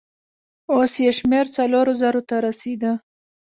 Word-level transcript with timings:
اوس 0.73 0.93
يې 1.03 1.11
شمېر 1.17 1.45
څلورو 1.55 1.93
زرو 2.01 2.21
ته 2.29 2.35
رسېده. 2.45 2.91